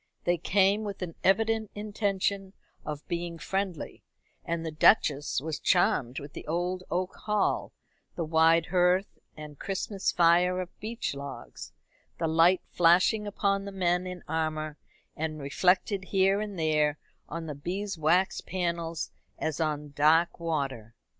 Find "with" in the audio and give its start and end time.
0.83-1.03, 6.19-6.33